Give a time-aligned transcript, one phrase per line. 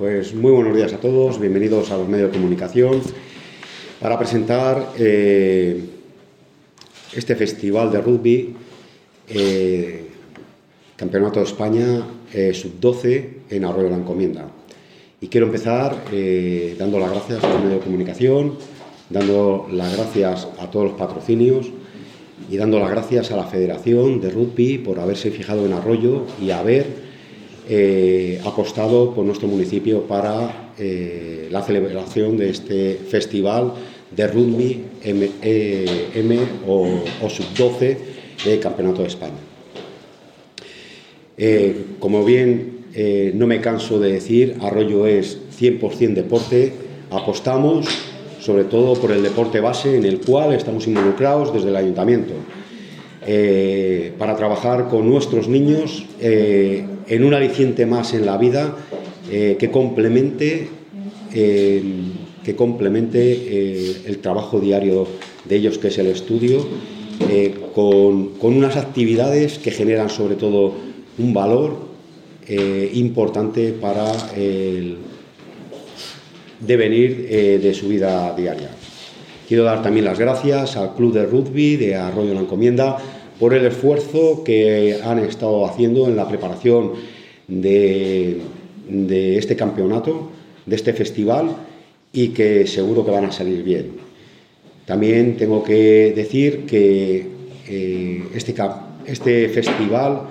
[0.00, 3.02] Pues muy buenos días a todos, bienvenidos a los medios de comunicación
[4.00, 5.78] para presentar eh,
[7.12, 8.56] este festival de rugby,
[9.28, 10.06] eh,
[10.96, 12.02] Campeonato de España
[12.32, 14.50] eh, Sub-12 en Arroyo de la Encomienda.
[15.20, 15.94] Y quiero empezar
[16.78, 18.54] dando las gracias a los medios de comunicación,
[19.10, 21.70] dando las gracias a todos los patrocinios
[22.50, 26.52] y dando las gracias a la Federación de Rugby por haberse fijado en Arroyo y
[26.52, 27.09] haber
[27.72, 33.74] eh, apostado por nuestro municipio para eh, la celebración de este festival
[34.10, 37.96] de rugby M, eh, o, sub-12
[38.44, 39.38] de Campeonato de España.
[42.00, 42.80] como bien
[43.34, 46.72] no me canso de decir, Arroyo es 100% deporte,
[47.12, 47.86] apostamos
[48.40, 52.32] sobre todo por el deporte base en el cual estamos involucrados desde el ayuntamiento.
[54.18, 58.76] Para trabajar con nuestros niños en un aliciente más en la vida
[59.30, 60.68] eh, que complemente,
[61.32, 61.82] eh,
[62.42, 65.06] que complemente eh, el trabajo diario
[65.44, 66.66] de ellos, que es el estudio,
[67.74, 70.72] con, unas actividades que generan sobre todo
[71.18, 71.90] un valor
[72.94, 74.96] importante para el
[76.58, 77.28] devenir
[77.60, 78.70] de su vida diaria.
[79.50, 82.98] Quiero dar también las gracias al Club de Rugby de Arroyo La Encomienda
[83.40, 86.92] por el esfuerzo que han estado haciendo en la preparación
[87.48, 88.40] de,
[89.36, 90.30] este campeonato,
[90.66, 91.50] de este festival
[92.12, 93.88] y que seguro que van a salir bien.
[94.86, 97.26] También tengo que decir que
[97.66, 98.54] eh, este,
[99.04, 100.28] este, festival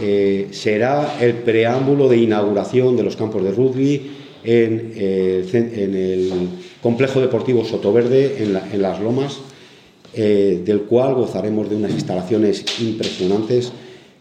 [0.00, 4.15] eh, será el preámbulo de inauguración de los campos de rugby
[4.46, 6.30] en, eh, el
[6.80, 9.40] complejo deportivo Sotoverde en Las Lomas
[10.14, 13.72] eh, del cual gozaremos de unas instalaciones impresionantes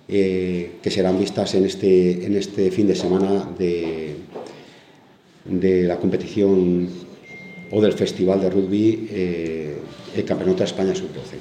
[0.07, 4.15] eh, que serán vistas en este, en este fin de semana de,
[5.45, 6.89] de la competición
[7.71, 9.09] o del Festival de Rugby,
[10.15, 11.39] el Campeonato de España Sub-12.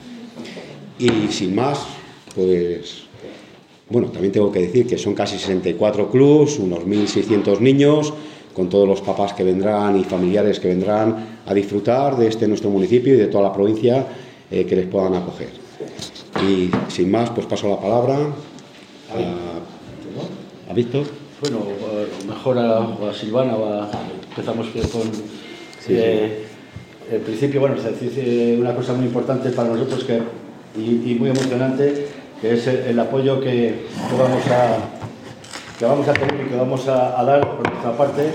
[0.98, 1.80] Y sin más,
[2.34, 3.04] pues
[3.90, 8.14] bueno, también tengo que decir que son casi 64 clubs, unos 1.600 niños,
[8.54, 12.70] con todos los papás que vendrán y familiares que vendrán a disfrutar de este nuestro
[12.70, 14.06] municipio y de toda la provincia
[14.50, 15.50] eh, que les puedan acoger.
[16.48, 18.16] Y sin más, pues paso la palabra
[20.68, 21.04] a, Víctor.
[21.40, 21.58] Bueno,
[22.26, 23.56] mejor a, Silvana,
[24.30, 25.02] empezamos con...
[25.88, 26.44] Eh,
[27.10, 30.22] el principio, bueno, es decir, una cosa muy importante para nosotros que,
[30.78, 32.06] y, muy emocionante,
[32.40, 33.74] que es el, apoyo que,
[34.18, 34.78] vamos a,
[35.78, 38.30] que vamos a tener y que vamos a, dar por nuestra parte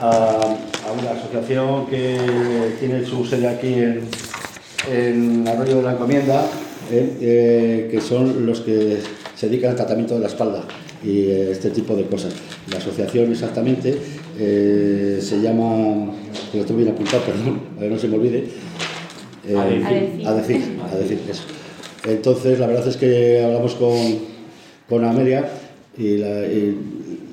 [0.00, 4.08] a, a, una asociación que tiene su sede aquí en,
[4.90, 6.46] en Arroyo de la Encomienda,
[6.90, 8.98] eh, eh, que son los que
[9.34, 10.62] se dedican al tratamiento de la espalda
[11.02, 12.34] y eh, este tipo de cosas.
[12.70, 13.98] La asociación exactamente
[14.36, 16.12] se llama,
[16.50, 18.48] que lo tengo bien apuntado, perdón, a ver no se me olvide.
[19.56, 19.64] a,
[20.32, 20.78] decir.
[20.90, 21.42] a decir, eso.
[22.06, 23.96] Entonces, la verdad es que hablamos con,
[24.88, 25.48] con Amelia
[25.98, 26.20] y,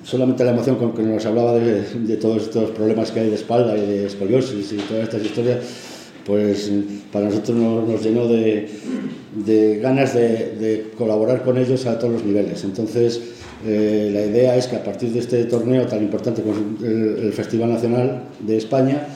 [0.04, 3.36] solamente la emoción con que nos hablaba de, de, todos estos problemas que hay de
[3.36, 5.60] espalda y de escoliosis y todas estas historias
[6.26, 6.72] pues
[7.12, 12.64] para nosotros nos, llenó de, ganas de, colaborar con ellos a todos los niveles.
[12.64, 13.22] Entonces,
[13.66, 17.34] eh, la idea es que a partir de este torneo tan importante como el, el
[17.34, 19.08] Festival Nacional de España,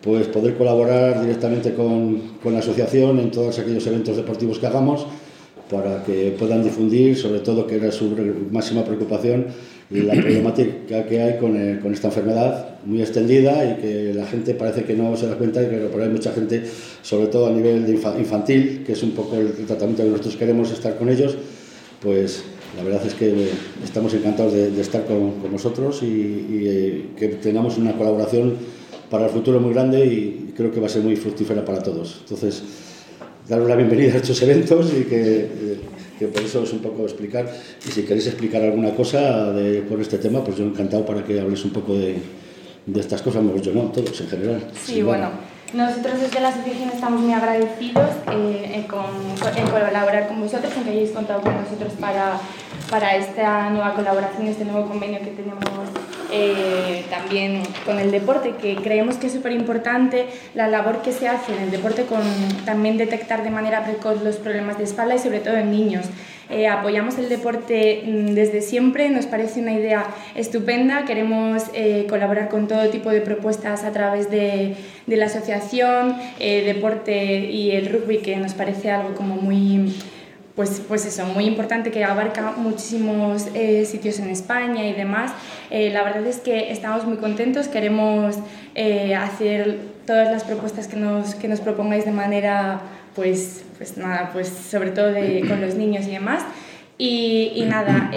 [0.00, 5.06] pues poder colaborar directamente con, con, la asociación en todos aquellos eventos deportivos que hagamos
[5.72, 8.14] para que puedan difundir, sobre todo que era su
[8.50, 9.46] máxima preocupación,
[9.90, 14.54] la problemática que hay con, eh, con, esta enfermedad muy extendida y que la gente
[14.54, 16.62] parece que no se da cuenta, pero hay mucha gente,
[17.02, 20.70] sobre todo a nivel de infantil, que es un poco el tratamiento que nosotros queremos
[20.70, 21.36] estar con ellos,
[22.00, 22.44] pues
[22.76, 23.48] la verdad es que
[23.84, 28.56] estamos encantados de, estar con, con, vosotros y, y, eh, que tengamos una colaboración
[29.10, 32.20] para el futuro muy grande y creo que va a ser muy fructífera para todos.
[32.22, 32.62] Entonces,
[33.52, 35.92] daros la bienvenida a estos eventos y que...
[36.18, 37.50] Que por eso es un poco explicar.
[37.84, 41.40] Y si queréis explicar alguna cosa de, por este tema, pues yo encantado para que
[41.40, 42.14] hables un poco de,
[42.86, 44.60] de estas cosas, mejor yo no, todos en general.
[44.84, 45.30] Sí, bueno.
[45.72, 49.06] Nosotros desde la asociación estamos muy agradecidos eh, en, con,
[49.56, 52.38] en, colaborar con vosotros, en que hayáis contado con nosotros para,
[52.90, 55.64] para esta nueva colaboración, este nuevo convenio que tenemos
[56.30, 61.26] eh, también con el deporte, que creemos que es súper importante la labor que se
[61.26, 62.20] hace en el deporte con
[62.66, 66.06] también detectar de manera precoz los problemas de espalda y sobre todo en niños.
[66.50, 72.48] Eh, apoyamos el deporte mm, desde siempre, nos parece una idea estupenda, queremos eh, colaborar
[72.48, 78.18] con todo tipo de propuestas a través de, de la asociación, deporte y el rugby,
[78.18, 79.92] que nos parece algo como muy
[80.54, 85.32] pues, pues eso, muy importante que abarca muchísimos eh, sitios en España y demás.
[85.70, 88.36] Eh, la verdad es que estamos muy contentos, queremos
[88.74, 92.80] eh, hacer todas las propuestas que nos, que nos propongáis de manera,
[93.14, 96.42] pues, pues nada, pues sobre todo de, con los niños y demás.
[96.98, 98.10] Y, y nada,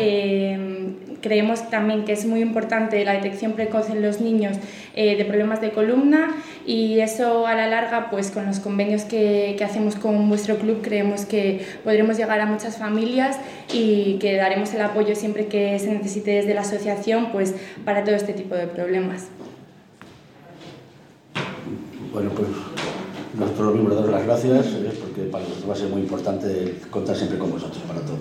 [1.25, 4.57] creemos también que es muy importante la detección precoz en los niños
[4.93, 6.35] eh, de problemas de columna
[6.67, 10.81] y eso a la larga, pues con los convenios que, que, hacemos con vuestro club,
[10.83, 13.39] creemos que podremos llegar a muchas familias
[13.73, 18.13] y que daremos el apoyo siempre que se necesite desde la asociación pues, para todo
[18.13, 19.29] este tipo de problemas.
[22.13, 22.74] Bueno, pues
[23.37, 24.91] nosotros mismos daros las gracias, ¿eh?
[25.01, 28.17] porque para nosotros va a ser muy importante contar siempre con vosotros para todo.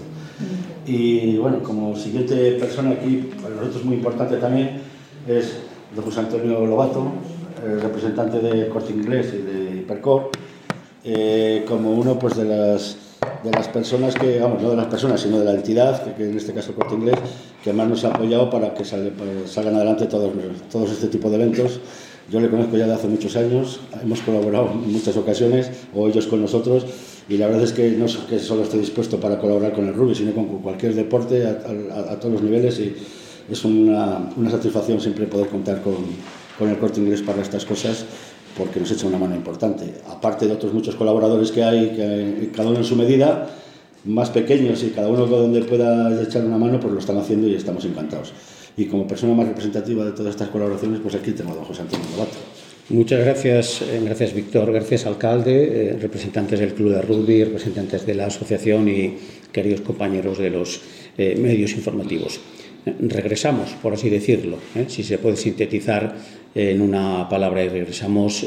[0.86, 4.80] Y bueno, como siguiente persona aquí, para nosotros muy importante también,
[5.26, 5.56] es
[5.94, 7.12] don José Antonio Lobato,
[7.80, 10.30] representante de Corte Inglés y de Hipercor,
[11.04, 12.96] eh, como uno pues, de, las,
[13.42, 16.36] de las personas que, vamos, no de las personas, sino de la entidad, que, en
[16.36, 17.16] este caso Corte Inglés,
[17.62, 20.32] que más nos ha apoyado para que salgan adelante todos,
[20.70, 21.80] todos este tipo de eventos.
[22.30, 26.26] Yo le conozco ya de hace muchos años, hemos colaborado en muchas ocasiones, o ellos
[26.26, 26.86] con nosotros,
[27.28, 30.14] y la verdad es que no que solo estoy dispuesto para colaborar con el rugby,
[30.14, 32.94] sino con cualquier deporte a, todos los niveles y
[33.50, 35.96] es una, una, satisfacción siempre poder contar con,
[36.58, 38.04] con el corte inglés para estas cosas
[38.56, 39.94] porque nos echa una mano importante.
[40.08, 43.48] Aparte de otros muchos colaboradores que hay, que cada uno en su medida,
[44.04, 47.54] más pequeños y cada uno donde pueda echar una mano, pues lo están haciendo y
[47.54, 48.32] estamos encantados.
[48.76, 51.82] Y como persona más representativa de todas estas colaboraciones, pues aquí tengo a don José
[51.82, 52.38] Antonio Novato.
[52.90, 58.14] Muchas gracias, eh, gracias Víctor, gracias alcalde, eh, representantes del Club de Rugby, representantes de
[58.14, 59.16] la asociación y
[59.50, 60.82] queridos compañeros de los
[61.16, 62.40] eh, medios informativos.
[62.84, 66.14] Regresamos, por así decirlo, si se puede sintetizar
[66.54, 68.46] en una palabra, y regresamos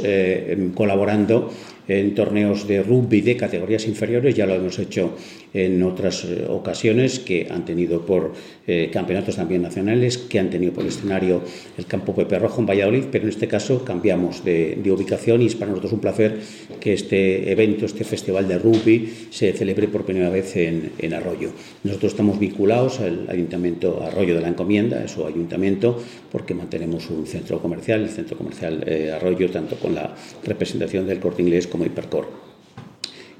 [0.76, 1.52] colaborando
[1.88, 5.16] en torneos de rugby de categorías inferiores, ya lo hemos hecho
[5.54, 8.34] en otras eh, ocasiones que han tenido por
[8.68, 11.42] eh, campeonatos también nacionales, que han tenido por escenario
[11.78, 15.56] el campo Pepe Rojo en Valladolid, pero en este caso cambiamos de, ubicación y es
[15.56, 16.40] para nosotros un placer
[16.80, 21.52] que este evento, este festival de rugby, se celebre por primera vez en, Arroyo.
[21.84, 26.02] Nosotros estamos vinculados al Ayuntamiento Arroyo de la Encomienda, es su ayuntamiento,
[26.32, 30.14] porque mantenemos un centro comercial, el centro comercial eh, Arroyo, tanto con la
[30.44, 32.28] representación del corte inglés como Hipercor.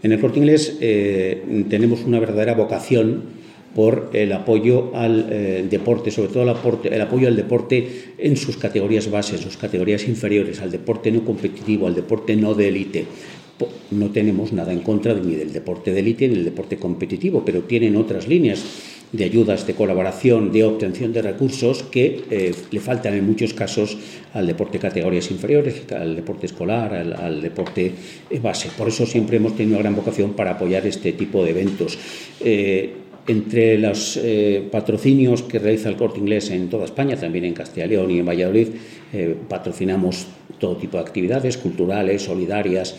[0.04, 3.38] En el Corte Inglés eh, tenemos una verdadera vocación
[3.76, 9.10] por el apoyo al eh, deporte, sobre todo el, apoyo al deporte en sus categorías
[9.12, 13.06] bases, sus categorías inferiores, al deporte no competitivo, al deporte no de élite.
[13.92, 17.62] No tenemos nada en contra ni del deporte de élite ni del deporte competitivo, pero
[17.62, 18.64] tienen otras líneas
[19.12, 23.98] de ayudas, de colaboración, de obtención de recursos que eh, le faltan en muchos casos
[24.34, 27.94] al deporte categorías inferiores, al deporte escolar, al, deporte
[28.30, 28.70] eh, base.
[28.78, 31.98] Por eso siempre hemos tenido una gran vocación para apoyar este tipo de eventos.
[32.42, 32.94] Eh,
[33.30, 34.18] entre los
[34.72, 38.20] patrocinios que realiza el Corte Inglés en toda España, también en Castilla y León y
[38.20, 38.70] en Valladolid,
[39.50, 40.28] patrocinamos
[40.60, 42.96] todo tipo de actividades culturales, solidarias,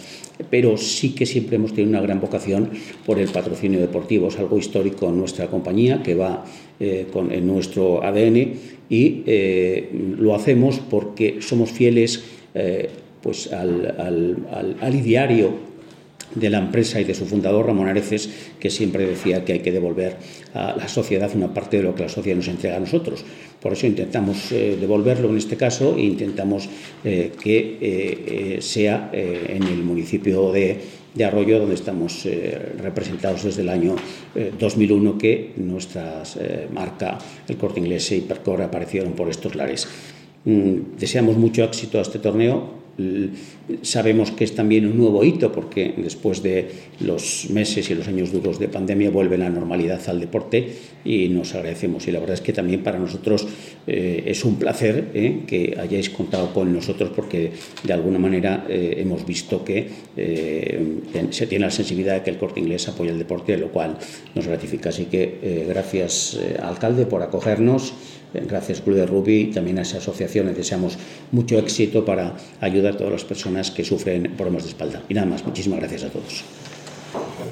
[0.50, 2.70] pero sí que siempre hemos tenido una gran vocación
[3.04, 4.28] por el patrocinio deportivo.
[4.28, 6.44] Es algo histórico en nuestra compañía que va
[6.80, 8.36] eh, con, en nuestro ADN
[8.88, 12.24] y eh, lo hacemos porque somos fieles
[12.54, 12.88] eh,
[13.20, 15.67] pues al, al, al, ideario
[16.34, 18.28] de la empresa y de su fundador, Ramón Areces,
[18.60, 20.16] que siempre decía que hay que devolver
[20.54, 23.24] a la sociedad una parte de lo que la sociedad nos entrega a nosotros.
[23.60, 26.68] Por eso intentamos eh, devolverlo en este caso e intentamos
[27.04, 30.78] eh, que eh, sea en el municipio de,
[31.24, 32.28] Arroyo, donde estamos
[32.80, 33.96] representados desde el año
[34.56, 36.22] 2001, que nuestra
[36.72, 37.18] marca,
[37.48, 39.88] el Corte Inglés e Hipercore, aparecieron por estos lares.
[40.44, 42.87] Mm, deseamos mucho éxito a este torneo
[43.82, 46.68] Sabemos que es también un nuevo hito porque después de
[47.00, 50.72] los meses y los años duros de pandemia vuelve la normalidad al deporte
[51.04, 52.08] y nos agradecemos.
[52.08, 53.46] Y la verdad es que también para nosotros
[53.86, 57.52] eh, es un placer eh, que hayáis contado con nosotros porque
[57.84, 59.88] de alguna manera eh, hemos visto que
[61.30, 63.96] se tiene la sensibilidad de que el corte inglés apoya el deporte, lo cual
[64.34, 64.88] nos gratifica.
[64.88, 67.94] Así que gracias, alcalde, por acogernos.
[68.32, 70.98] Gracias Club de Rugby también a esa asociación les deseamos
[71.32, 75.02] mucho éxito para ayudar a todas las personas que sufren problemas de espalda.
[75.08, 76.44] Y nada más, muchísimas gracias a todos.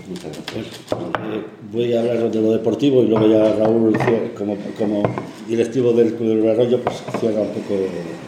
[0.08, 0.66] Muchas gracias.
[0.92, 3.96] Eh, voy a hablar de lo deportivo y luego ya Raúl,
[4.36, 5.02] como, como
[5.48, 7.74] directivo del Club del Arroyo, pues cierra un poco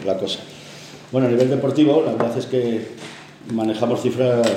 [0.05, 0.39] la cosa.
[1.11, 2.81] Bueno, a nivel deportivo, la verdad es que
[3.53, 4.47] manejamos cifras,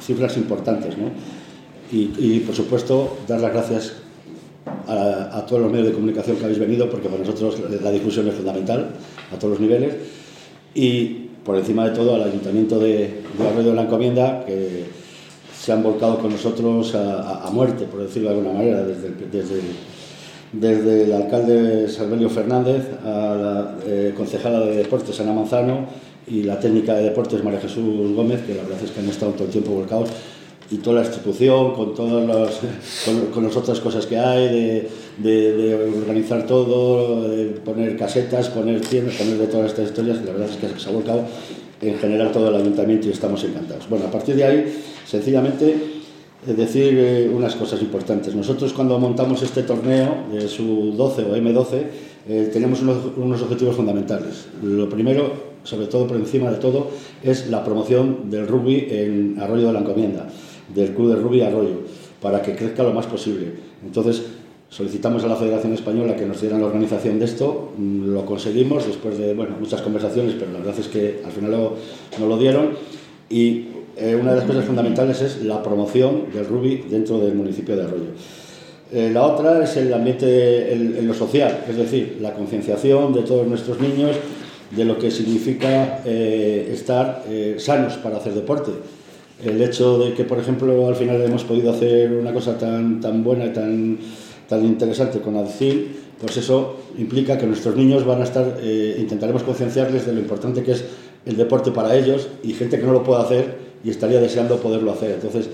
[0.00, 1.10] cifras importantes, ¿no?
[1.92, 3.92] Y, y, por supuesto, dar las gracias
[4.66, 8.34] a, todos los medios de comunicación que habéis venido, porque para nosotros la difusión es
[8.34, 8.90] fundamental
[9.32, 9.94] a todos los niveles.
[10.74, 14.84] Y por encima de todo al Ayuntamiento de, de Arroyo de la Encomienda, que
[15.58, 19.60] se han volcado con nosotros a, muerte, por decirlo de alguna manera, desde, desde,
[20.52, 25.86] desde el alcalde Salvelio Fernández a la eh, concejala de deportes Ana Manzano
[26.26, 29.32] y la técnica de deportes María Jesús Gómez, que la verdad es que han estado
[29.32, 30.10] todo el tiempo volcados
[30.70, 32.60] y toda la institución, con todas las,
[33.32, 39.38] con, las otras cosas que hay, de, organizar todo, de poner casetas, poner tiendas, poner
[39.38, 41.22] de todas estas historias, la verdad es que se ha volcado
[41.80, 43.88] en general todo el ayuntamiento y estamos encantados.
[43.88, 45.76] Bueno, a partir de ahí, sencillamente,
[46.46, 48.34] eh, decir eh, unas cosas importantes.
[48.34, 51.82] Nosotros cuando montamos este torneo, de su 12 o M12,
[52.28, 54.46] eh, tenemos unos, unos objetivos fundamentales.
[54.62, 55.32] Lo primero,
[55.62, 56.90] sobre todo por encima de todo,
[57.22, 60.28] es la promoción del rugby en Arroyo de la Encomienda
[60.74, 61.82] del Club de Rugby Arroyo,
[62.20, 63.52] para que crezca lo más posible.
[63.84, 64.22] Entonces,
[64.68, 68.86] solicitamos a la Federación Española que nos dieran la organización de esto, mm, lo conseguimos
[68.86, 71.50] después de muchas conversaciones, pero la verdad es que al final
[72.18, 72.70] no lo dieron.
[73.28, 77.76] Y eh, una de las cosas fundamentales es la promoción del rugby dentro del municipio
[77.76, 78.10] de Arroyo.
[78.92, 83.46] Eh, la otra es el ambiente en lo social, es decir, la concienciación de todos
[83.46, 84.14] nuestros niños
[84.70, 87.24] de lo que significa eh, estar
[87.58, 88.72] sanos para hacer deporte
[89.44, 93.22] el hecho de que, por ejemplo, al final hemos podido hacer una cosa tan, tan
[93.22, 93.98] buena y tan,
[94.48, 99.42] tan interesante con ADCIL, pues eso implica que nuestros niños van a estar, eh, intentaremos
[99.42, 100.84] concienciarles de lo importante que es
[101.26, 104.92] el deporte para ellos y gente que no lo puede hacer y estaría deseando poderlo
[104.92, 105.12] hacer.
[105.12, 105.48] Entonces,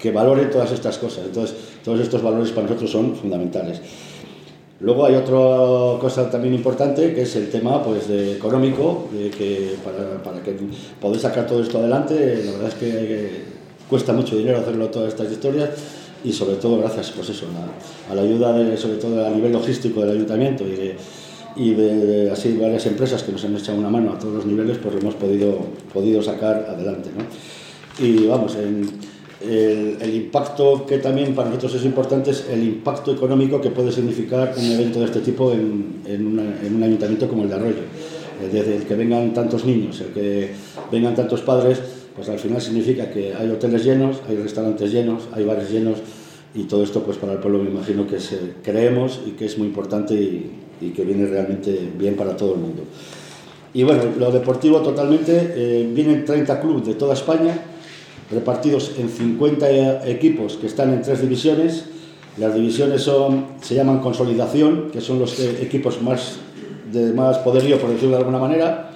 [0.00, 1.26] que valoren todas estas cosas.
[1.26, 3.80] Entonces, todos estos valores para nosotros son fundamentales.
[4.80, 9.74] Luego hay otra cosa también importante que es el tema pues, de económico, de que
[9.84, 10.56] para, para, que
[11.00, 13.30] podáis sacar todo esto adelante, la verdad es que
[13.88, 15.70] cuesta mucho dinero hacerlo todas estas historias
[16.22, 17.46] y sobre todo gracias pues eso,
[18.08, 20.96] a, la ayuda de, sobre todo a nivel logístico del ayuntamiento y de,
[21.56, 24.78] y de, así varias empresas que nos han echado una mano a todos los niveles,
[24.78, 25.58] pues lo hemos podido,
[25.92, 27.10] podido sacar adelante.
[27.16, 28.04] ¿no?
[28.04, 28.88] Y vamos, en,
[29.40, 34.54] el, impacto que también para nosotros es importante es el impacto económico que puede significar
[34.56, 37.82] un evento de este tipo en, un ayuntamiento como el de Arroyo.
[38.42, 40.50] Eh, desde el que vengan tantos niños, el que
[40.90, 41.80] vengan tantos padres,
[42.14, 45.98] pues al final significa que hay hoteles llenos, hay restaurantes llenos, hay bares llenos
[46.54, 48.18] y todo esto pues para el pueblo me imagino que
[48.62, 52.82] creemos y que es muy importante y, que viene realmente bien para todo el mundo.
[53.74, 57.58] Y bueno, lo deportivo totalmente, eh, vienen 30 clubes de toda España,
[58.30, 61.86] repartidos en 50 equipos que están en tres divisiones.
[62.36, 66.38] Las divisiones son, se llaman consolidación, que son los equipos más
[66.92, 68.90] de más poderío, por decirlo de alguna manera,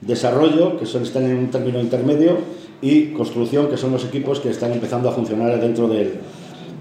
[0.00, 2.38] desarrollo, que son, están en un término intermedio,
[2.80, 6.14] y construcción, que son los equipos que están empezando a funcionar dentro del,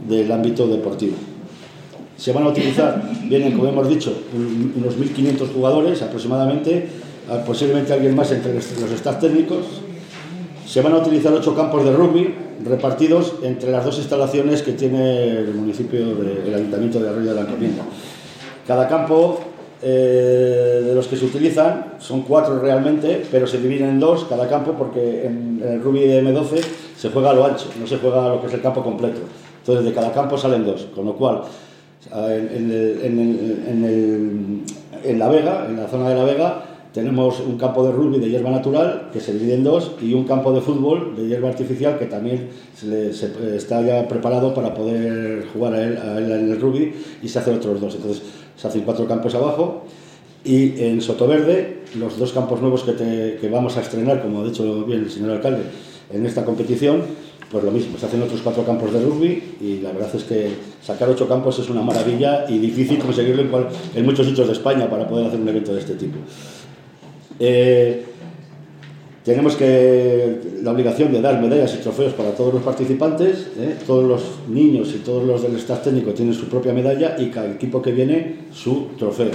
[0.08, 1.14] del ámbito deportivo.
[2.18, 4.14] Se van a utilizar, vienen, como hemos dicho,
[4.76, 6.88] unos 1.500 jugadores aproximadamente,
[7.46, 9.66] posiblemente alguien más entre los staff técnicos,
[10.72, 15.40] se van a utilizar ocho campos de rugby repartidos entre las dos instalaciones que tiene
[15.40, 17.84] el municipio del Ayuntamiento de Arroyo de la Encomienda.
[18.66, 19.42] Cada campo
[19.82, 24.48] eh, de los que se utilizan son cuatro realmente, pero se dividen en dos cada
[24.48, 26.62] campo porque en, el rugby de M12
[26.96, 29.20] se juega a lo ancho, no se juega a lo que es el campo completo.
[29.60, 31.42] Entonces de cada campo salen dos, con lo cual
[32.14, 33.12] en,
[35.04, 38.30] en la Vega, en la zona de la Vega, tenemos un campo de rugby de
[38.30, 41.98] hierba natural que se divide en dos y un campo de fútbol de hierba artificial
[41.98, 47.28] que también se está ya preparado para poder jugar a él, en el rugby y
[47.28, 47.96] se hacen otros dos.
[47.96, 48.24] Entonces
[48.58, 49.84] se hacen cuatro campos abajo
[50.44, 54.84] y en Sotoverde los dos campos nuevos que, que vamos a estrenar, como ha dicho
[54.86, 55.64] bien el señor alcalde,
[56.12, 57.04] en esta competición,
[57.50, 60.50] pues lo mismo, se hacen otros cuatro campos de rugby y la verdad es que
[60.82, 64.90] sacar ocho campos es una maravilla y difícil conseguirlo en, en muchos sitios de España
[64.90, 66.18] para poder hacer un evento de este tipo.
[67.40, 68.06] Eh,
[69.24, 73.50] tenemos que la obligación de dar medallas y trofeos para todos los participantes.
[73.60, 73.76] ¿eh?
[73.86, 77.52] Todos los niños y todos los del staff técnico tienen su propia medalla y cada
[77.52, 79.30] equipo que viene su trofeo.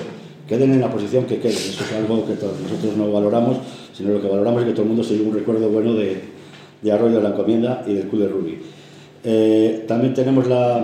[0.49, 1.57] Queden en la posición que queden.
[1.57, 3.59] Eso es algo que nosotros no valoramos,
[3.93, 6.21] sino lo que valoramos es que todo el mundo se lleve un recuerdo bueno de,
[6.83, 8.59] de Arroyo de la Encomienda y del Club de Rugby.
[9.23, 10.83] Eh, también tenemos la,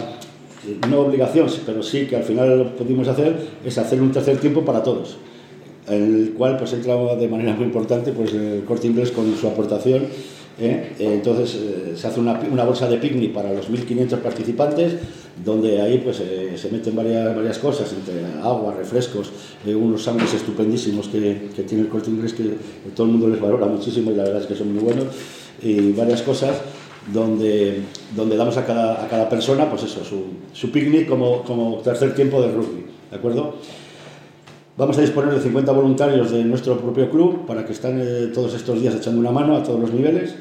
[0.88, 4.64] no obligación, pero sí que al final lo pudimos hacer, es hacer un tercer tiempo
[4.64, 5.16] para todos
[5.88, 9.48] en el cual pues entra de manera muy importante pues el corte inglés con su
[9.48, 10.06] aportación
[10.60, 10.92] ¿eh?
[10.98, 14.94] entonces eh, se hace una, una, bolsa de picnic para los 1500 participantes
[15.44, 19.32] donde ahí pues eh, se meten varias, varias cosas entre agua, refrescos
[19.66, 22.44] unos sándwiches estupendísimos que, que, tiene el corte inglés que
[22.94, 25.06] todo el mundo les valora muchísimo y la verdad es que son muy buenos
[25.62, 26.60] y varias cosas
[27.12, 27.80] donde,
[28.14, 32.14] donde damos a cada, a cada persona pues eso, su, su picnic como, como tercer
[32.14, 33.56] tiempo de rugby ¿de acuerdo?
[34.74, 38.54] Vamos a disponer de 50 voluntarios de nuestro propio club para que estén eh, todos
[38.54, 40.34] estos días echando una mano a todos los niveles.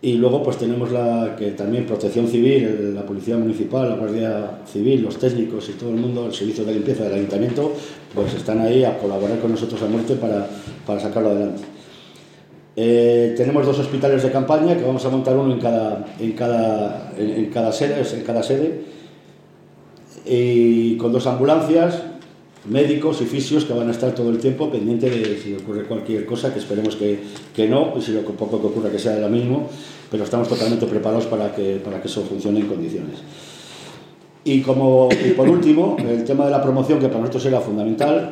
[0.00, 5.02] Y luego pues tenemos la que también Protección Civil, la Policía Municipal, la Guardia Civil,
[5.02, 7.72] los técnicos y todo el mundo, el servicio de limpieza del Ayuntamiento,
[8.14, 10.46] pues están ahí a colaborar con nosotros a muerte para,
[10.86, 11.62] para sacarlo adelante.
[12.74, 17.12] Eh, tenemos dos hospitales de campaña que vamos a montar uno en cada, en cada,
[17.18, 18.80] en, cada sede, en cada sede
[20.24, 22.02] y con dos ambulancias,
[22.68, 26.26] médicos y fisios que van a estar todo el tiempo pendientes de si ocurre cualquier
[26.26, 27.18] cosa, que esperemos que,
[27.54, 29.68] que no, y si lo poco que ocurra que sea lo mismo,
[30.10, 33.18] pero estamos totalmente preparados para que, para que eso funcione en condiciones.
[34.44, 38.30] Y, como, y por último, el tema de la promoción, que para nosotros era fundamental,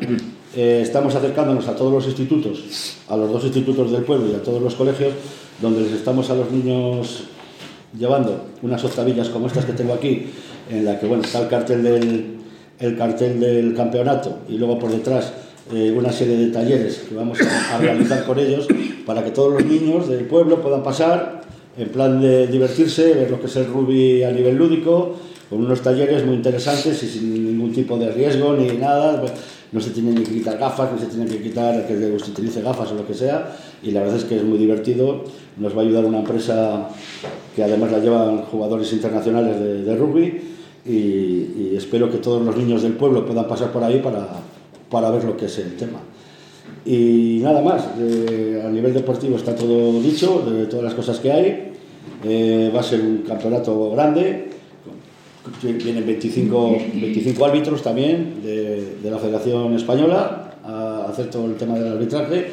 [0.55, 4.43] eh, estamos acercándonos a todos los institutos, a los dos institutos del pueblo y a
[4.43, 5.13] todos los colegios,
[5.61, 7.25] donde les estamos a los niños
[7.99, 10.27] llevando unas octavillas como estas que tengo aquí,
[10.71, 12.44] en la que bueno, está el cartel del,
[12.81, 15.33] el cartel del campeonato y luego por detrás
[15.73, 18.67] eh, una serie de talleres que vamos a, realizar con ellos
[19.07, 21.41] para que todos los niños del pueblo puedan pasar
[21.79, 25.17] en plan de divertirse, ver lo que es el rugby a nivel lúdico,
[25.49, 29.23] con unos talleres muy interesantes y sin ningún tipo de riesgo ni nada.
[29.73, 32.93] No se tienen que quitar gafas, ni se tienen que quitar que se utilice gafas
[32.93, 33.57] o lo que sea.
[33.83, 35.25] Y la verdad es que es muy divertido.
[35.57, 36.89] Nos va a ayudar una empresa
[37.57, 40.54] que además la llevan jugadores internacionales de rugby.
[40.87, 44.29] Y, espero que todos los niños del pueblo puedan pasar por ahí para,
[44.91, 46.01] para ver lo que es el tema.
[46.85, 51.33] Y nada más, eh, a nivel deportivo está todo dicho, de todas las cosas que
[51.33, 51.73] hay.
[52.23, 54.51] Eh, va a ser un campeonato grande,
[55.63, 61.79] vienen 25, 25 árbitros también de, de, la Federación Española a hacer todo el tema
[61.79, 62.51] del arbitraje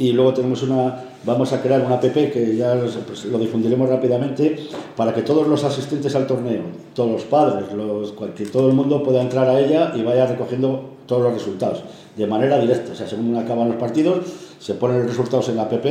[0.00, 2.74] y luego tenemos una vamos a crear una app que ya
[3.06, 4.56] pues, lo difundiremos rápidamente
[4.96, 6.62] para que todos los asistentes al torneo
[6.94, 10.96] todos los padres los, que todo el mundo pueda entrar a ella y vaya recogiendo
[11.06, 11.82] todos los resultados
[12.16, 12.92] de manera directa.
[12.92, 14.20] O sea según acaban los partidos
[14.58, 15.84] se ponen los resultados en la app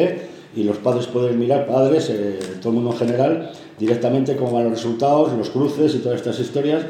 [0.56, 4.64] y los padres pueden mirar padres eh, todo el mundo en general directamente cómo van
[4.64, 6.84] los resultados, los cruces y todas estas historias,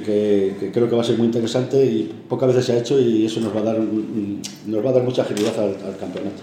[0.00, 3.26] que, creo que va a ser muy interesante y pocas veces se ha hecho y
[3.26, 6.42] eso nos va a dar, nos va a dar mucha agilidad al, campeonato.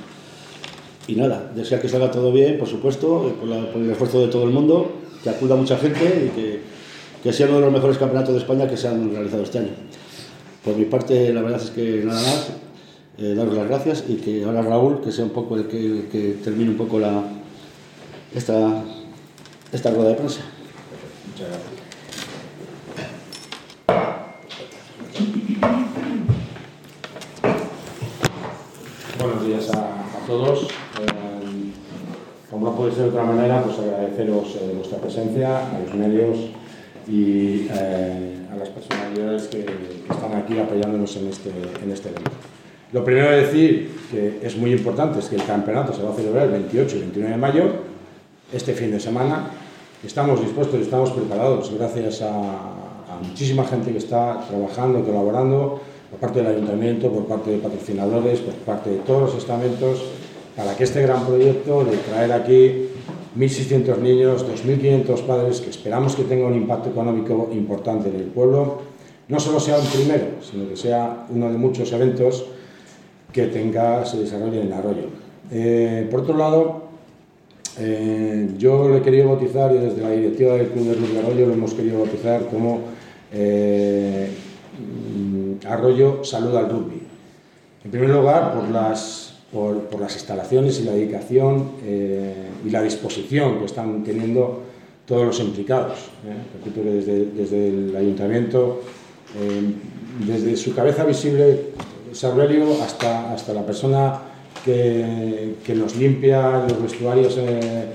[1.08, 4.28] Y nada, desear que salga todo bien, por supuesto, por, la, por, el esfuerzo de
[4.28, 4.92] todo el mundo,
[5.24, 6.60] que acuda mucha gente y que,
[7.24, 9.72] que sea uno de los mejores campeonatos de España que se han realizado este año.
[10.64, 12.50] Por mi parte, la verdad es que nada más,
[13.18, 16.08] eh, daros las gracias y que ahora Raúl, que sea un poco el que, el
[16.12, 17.24] que termine un poco la,
[18.36, 18.84] esta
[19.72, 20.42] esta rueda de prensa.
[21.28, 21.80] Muchas gracias.
[29.20, 30.62] Buenos días a, a todos.
[30.64, 30.68] Eh,
[32.50, 36.38] como no puede ser de otra manera, pues agradeceros eh, vuestra presencia, a los medios
[37.08, 41.50] y eh, a las personalidades que, que, están aquí apoyándonos en este,
[41.84, 42.32] en este evento.
[42.92, 46.16] Lo primero de decir que es muy importante es que el campeonato se va a
[46.16, 47.64] celebrar el 28 y 29 de mayo
[48.54, 49.52] este fin de semana.
[50.04, 56.42] Estamos dispuestos, estamos preparados gracias a, a muchísima gente que está trabajando, colaborando, por parte
[56.42, 60.04] del ayuntamiento, por parte de patrocinadores, por parte de todos los estamentos,
[60.60, 62.90] para que este gran proyecto de traer aquí
[63.38, 68.82] 1.600 niños, 2.500 padres, que esperamos que tenga un impacto económico importante en el pueblo,
[69.30, 72.46] no solo sea un primero, sino que sea uno de muchos eventos
[73.32, 75.04] que tenga, se desarrolle en arroyo.
[75.50, 76.82] Eh, por otro lado,
[77.80, 81.46] eh, yo lo he querido bautizar y desde la directiva del Club de Rugby Arroyo
[81.46, 82.82] lo hemos querido bautizar como
[83.32, 84.30] eh,
[85.66, 87.02] Arroyo Saluda al Rugby.
[87.86, 93.60] En primer lugar, por las, por, las instalaciones y la dedicación eh, y la disposición
[93.60, 94.62] que están teniendo
[95.06, 95.98] todos los implicados.
[96.54, 98.82] Repito, desde, el ayuntamiento,
[100.26, 101.72] desde su cabeza visible,
[102.12, 104.20] Saurelio, hasta, hasta la persona
[104.64, 107.86] que, que nos limpia los vestuarios eh,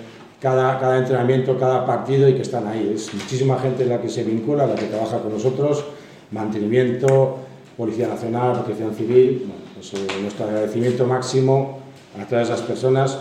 [0.41, 2.93] cada, cada entrenamiento, cada partido y que están ahí.
[2.95, 5.85] Es muchísima gente la que se vincula, la que trabaja con nosotros,
[6.31, 7.39] mantenimiento,
[7.77, 9.47] Policía Nacional, Protección Civil.
[9.91, 11.79] Pues, eh, nuestro agradecimiento máximo
[12.21, 13.19] a todas esas personas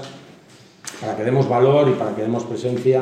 [1.02, 3.02] para que demos valor y para que demos presencia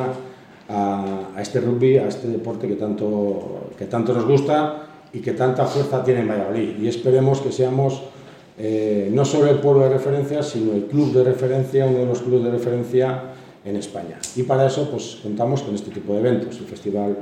[0.68, 5.66] a, este rugby, a este deporte que tanto, que tanto nos gusta y que tanta
[5.66, 6.78] fuerza tiene en Valladolid.
[6.80, 8.02] Y esperemos que seamos
[8.58, 12.22] eh, no solo el pueblo de referencia, sino el club de referencia, uno de los
[12.22, 13.22] clubes de referencia
[13.64, 14.18] en España.
[14.34, 17.18] Y para eso pues, contamos con este tipo de eventos, el Festival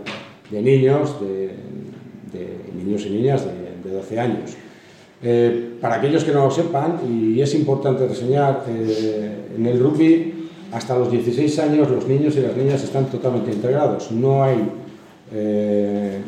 [0.51, 1.49] de Niños, de,
[2.33, 4.57] de niños y niñas de, de 12 años.
[5.23, 10.49] Eh, para aquellos que no lo sepan, y es importante reseñar, eh, en el rugby
[10.73, 14.11] hasta los 16 años los niños y las niñas están totalmente integrados.
[14.13, 14.57] No hay
[15.33, 16.21] eh,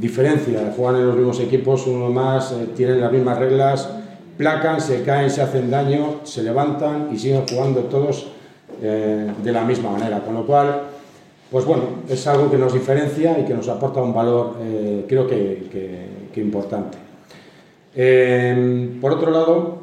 [0.00, 3.90] diferencia, juegan en los mismos equipos, uno más, tienen las mismas reglas,
[4.38, 8.28] placan, se caen, se hacen daño, se levantan y siguen jugando todos
[8.80, 10.20] de la misma manera.
[10.20, 10.82] Con lo cual,
[11.50, 14.54] pues bueno, es algo que nos diferencia y que nos aporta un valor,
[15.08, 17.07] creo que, importante.
[19.00, 19.78] Por otro lado,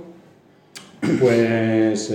[1.19, 2.11] pues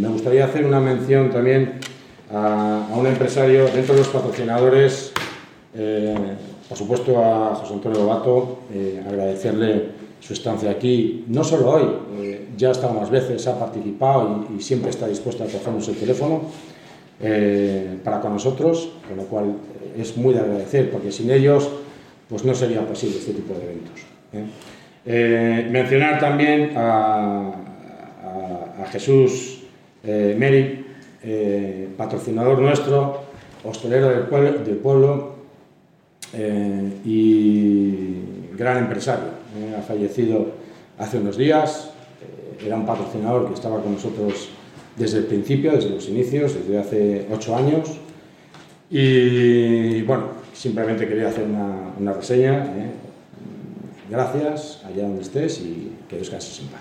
[0.00, 1.80] me gustaría hacer una mención también
[2.32, 5.12] a, un empresario dentro de los patrocinadores,
[6.68, 8.60] por supuesto a José Antonio Lobato,
[9.06, 11.82] agradecerle su estancia aquí, no solo hoy,
[12.18, 15.96] eh, ya ha estado más veces, ha participado y, siempre está dispuesto a cogernos el
[15.96, 16.42] teléfono
[17.20, 21.68] eh, para con nosotros, con lo cual eh, es muy de agradecer, porque sin ellos
[22.28, 24.00] pues no sería posible este tipo de eventos.
[25.70, 27.52] mencionar también a,
[28.92, 29.62] Jesús
[30.04, 30.86] Meri,
[31.96, 33.24] patrocinador nuestro,
[33.64, 35.34] hostelero del pueblo, del pueblo
[37.04, 38.20] y
[38.56, 39.44] gran empresario
[39.78, 40.52] ha fallecido
[40.98, 41.90] hace unos días,
[42.60, 44.48] eh, era un patrocinador que estaba con nosotros
[44.96, 47.98] desde el principio, desde los inicios, desde hace ocho años.
[48.90, 52.64] Y bueno, simplemente quería hacer una, reseña.
[52.64, 52.90] ¿eh?
[54.08, 56.80] Gracias, allá donde estés y que descanses en paz.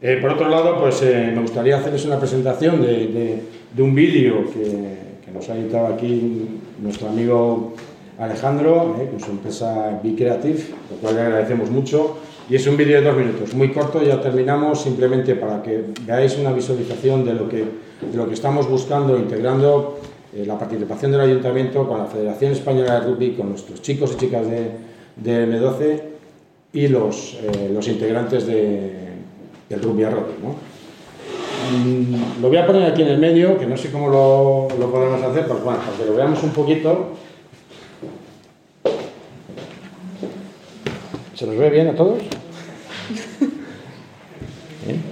[0.00, 3.42] Eh, por otro lado, pues me gustaría hacerles una presentación de,
[3.78, 7.72] un vídeo que, nos ha editado aquí nuestro amigo
[8.18, 12.18] Alejandro, eh, con su empresa Be Creative, lo cual le agradecemos mucho.
[12.48, 16.36] Y es un vídeo de dos minutos, muy corto, ya terminamos, simplemente para que veáis
[16.36, 19.98] una visualización de lo que, de lo que estamos buscando, integrando
[20.34, 24.16] eh, la participación del Ayuntamiento con la Federación Española de Rugby, con nuestros chicos y
[24.16, 24.70] chicas de,
[25.16, 26.02] de M12
[26.72, 28.92] y los, eh, los integrantes de,
[29.68, 30.34] del Rugby a Rugby.
[30.42, 30.56] ¿no?
[31.70, 34.90] Mm, lo voy a poner aquí en el medio, que no sé cómo lo, lo
[34.90, 37.10] podemos hacer, pues bueno, para que lo veamos un poquito.
[41.34, 42.22] ¿Se nos ve bien a todos?
[44.86, 45.00] Sí,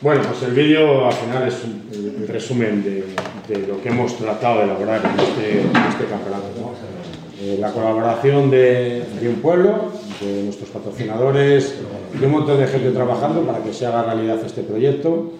[0.00, 4.64] Bueno, pues el vídeo al final es un, resumen de, lo que hemos tratado de
[4.64, 6.46] elaborar en este, este campeonato.
[7.42, 11.74] Eh, la colaboración de, un pueblo, de nuestros patrocinadores,
[12.18, 15.32] de un montón de gente trabajando para que se haga realidad este proyecto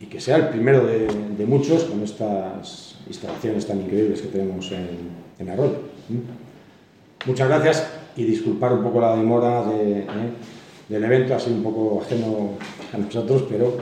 [0.00, 5.48] y que sea el primero de, muchos con estas instalaciones tan increíbles que tenemos en,
[5.50, 5.80] Arroyo.
[7.26, 10.06] Muchas gracias y disculpar un poco la demora eh,
[10.88, 12.50] del evento, ha sido un poco ajeno
[12.92, 13.76] a nosotros, pero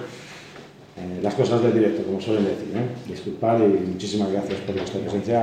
[0.97, 2.73] eh, las cosas del directo, como suelen decir.
[2.75, 2.89] ¿eh?
[3.09, 5.41] Disculpad y muchísimas gracias por vuestra presencia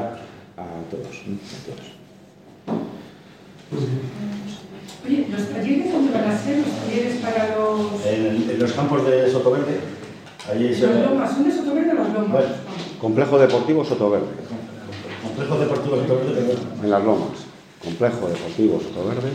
[0.58, 1.22] a todos.
[5.06, 6.58] Oye, ¿los talleres dónde van a ser?
[6.58, 8.06] ¿Los talleres para los...?
[8.06, 9.80] En, los campos de Sotoverde.
[10.50, 12.32] Allí se Las lomas, ¿dónde se tomen de las lomas?
[12.32, 12.48] Bueno.
[13.00, 14.28] Complejo Deportivo Sotoverde,
[15.24, 17.53] Complejo Deportivo Sotoverde, en las Lomas.
[17.84, 19.30] Complejo Deportivo Sotoverde.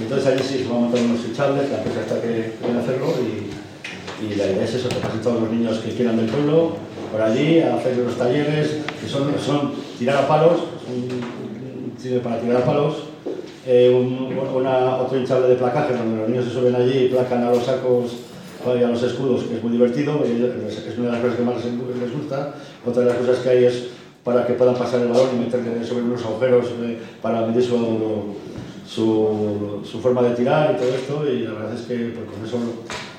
[0.00, 4.24] Entonces allí sí se a montar unos hinchables, la empresa está que quiere hacerlo y,
[4.24, 6.76] y la idea es eso, que pasen todos los niños que quieran del pueblo
[7.12, 10.60] por allí a hacer los talleres, que son, son tirar a palos,
[12.00, 12.94] sirve para tirar a palos,
[13.66, 17.44] eh, un- una, otro hinchable de placaje donde los niños se suben allí y placan
[17.44, 18.12] a los sacos
[18.66, 21.56] y a los escudos, que es muy divertido, es una de las cosas que más
[21.64, 22.54] les gusta.
[22.86, 23.88] Otra de las cosas que hay es
[24.24, 28.34] para que puedan pasar el balón y meterle sobre unos agujeros eh, para medir su,
[28.88, 32.46] su, su forma de tirar y todo esto, y la verdad es que pues, con
[32.46, 32.58] eso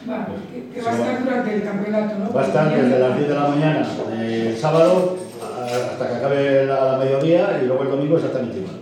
[0.09, 2.33] Va, que, que va a estar durante el campeonato, ¿no?
[2.33, 5.17] Va a estar desde las 10 de la mañana del sábado
[5.65, 8.75] hasta que acabe la, la mediodía y luego el domingo exactamente igual.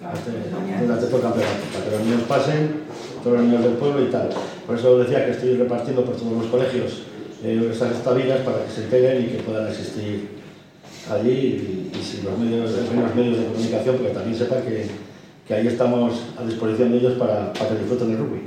[0.00, 0.84] Vale, Este-.
[0.84, 2.70] Durante todo el campeonato, para que los niños pasen,
[3.22, 4.30] todos los niños del pueblo y tal.
[4.66, 7.02] Por eso decía que estoy repartiendo por todos los colegios
[7.44, 10.39] eh, estas estabillas para que se integren y que puedan asistir
[11.08, 14.86] allí y, y si los medios, los medios de comunicación, porque también sepan que,
[15.46, 18.42] que ahí estamos a disposición de ellos para, para que disfruten del rugby.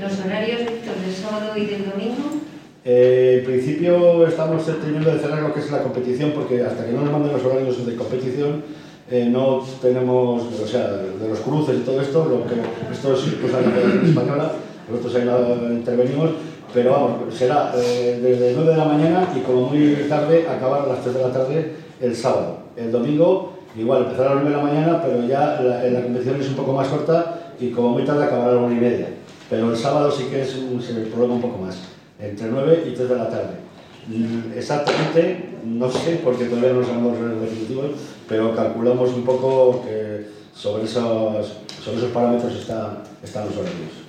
[0.00, 2.40] Los horarios, Víctor, del sábado y del domingo.
[2.84, 6.92] Eh, en principio estamos teniendo de cerrar lo que es la competición porque hasta que
[6.92, 8.62] no nos manden los horarios de competición
[9.10, 12.60] eh, no tenemos, o sea, de los cruces y todo esto, lo que
[12.92, 14.52] esto es pues, la Federación Española,
[14.90, 16.30] nosotros ahí no intervenimos,
[16.72, 20.86] pero vamos, será eh, desde 9 de la mañana y como muy tarde acabar a
[20.86, 22.58] las 3 de la tarde el sábado.
[22.76, 26.40] El domingo igual empezará a las 9 de la mañana, pero ya la, la competición
[26.40, 29.08] es un poco más corta y como muy tarde acabará a la 1 y media.
[29.48, 31.76] Pero el sábado sí que es se prolonga un poco más,
[32.18, 33.66] entre 9 y 3 de la tarde.
[34.08, 37.90] Mm, Exactamente, no sé, porque todavía no dado los definitivos,
[38.28, 41.52] pero calculamos un poco que sobre esos,
[41.84, 44.05] sobre esos parámetros está, están los horarios.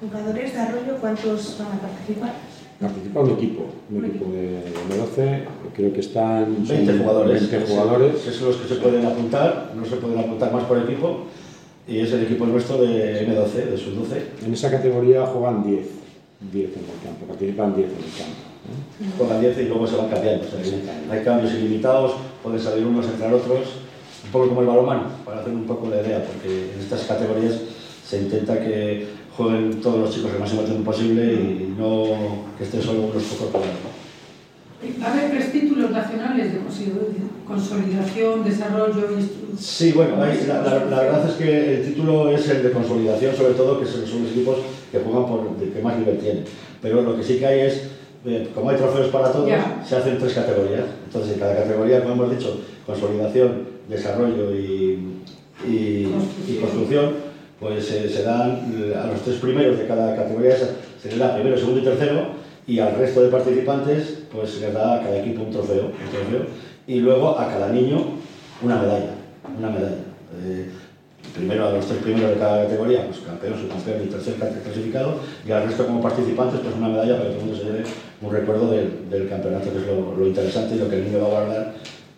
[0.00, 2.32] Jugadores de Arroyo, ¿cuántos van a participar?
[2.80, 5.44] Participa un equipo, un equipo de M12,
[5.76, 7.50] creo que están son 20 jugadores.
[7.50, 8.14] 20 jugadores.
[8.14, 11.26] Esos son los que se pueden apuntar, no se pueden apuntar más por equipo,
[11.86, 14.46] y es el equipo nuestro de M12, de sub-12.
[14.46, 15.86] En esa categoría juegan 10,
[16.50, 18.50] 10 en el campo, participan 10 en el campo.
[18.70, 19.10] ¿eh?
[19.18, 20.46] juegan 10 y luego se van cambiando.
[20.46, 23.60] O sea, que hay cambios ilimitados, pueden salir unos, entrar otros,
[24.24, 27.60] un poco como el balonmano, para hacer un poco la idea, porque en estas categorías
[28.06, 32.04] se intenta que jueguen todos los chicos el máximo tiempo posible y no
[32.58, 33.90] que estén solo unos pocos jugando.
[35.02, 36.58] Va a haber tres títulos nacionales de
[37.46, 42.48] consolidación, desarrollo y Sí, bueno, hay- la, la- la verdad es que el título es
[42.48, 44.56] el de consolidación, sobre todo, que son los equipos
[44.90, 46.44] que juegan por de que más nivel tienen.
[46.80, 47.82] Pero lo que sí que hay es,
[48.24, 49.84] eh, como hay trofeos para todos, Ya.
[49.86, 50.84] se hacen tres categorías.
[51.06, 54.98] Entonces, en cada categoría, como hemos dicho, consolidación, desarrollo y,
[55.68, 56.08] y-
[56.48, 57.10] y construcción,
[57.60, 61.34] pues eh, se dan eh, a los tres primeros de cada categoría, se les da
[61.34, 62.28] primero, segundo y tercero,
[62.66, 65.92] y al resto de participantes, pues se les da a cada equipo un trofeo,
[66.86, 67.98] y luego a cada niño
[68.62, 69.10] una medalla,
[69.58, 69.96] una medalla.
[70.42, 70.70] Eh,
[71.34, 75.52] primero a los tres primeros de cada categoría, pues campeón, subcampeón y tercer clasificado, y
[75.52, 77.84] al resto como participantes, pues una medalla para que todo el mundo se lleve
[78.22, 81.30] un recuerdo del, campeonato, que es lo, interesante y lo que el niño va a
[81.30, 81.74] guardar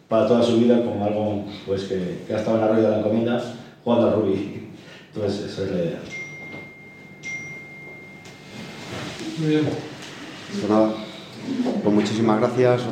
[0.09, 2.91] para toda su vida como algo pues, que, que ha estado en la rueda de
[2.91, 3.43] la encomienda
[3.83, 4.62] jugando al rugby.
[5.15, 6.01] Entonces, esa es la idea.
[10.51, 10.95] Pues nada,
[11.83, 12.83] pues muchísimas gracias.